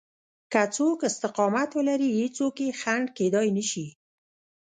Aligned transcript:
که 0.51 0.61
څوک 0.75 0.99
استقامت 1.09 1.69
ولري 1.77 2.09
هېڅوک 2.19 2.55
يې 2.65 2.69
خنډ 2.81 3.07
کېدای 3.17 3.47
نشي. 3.57 3.87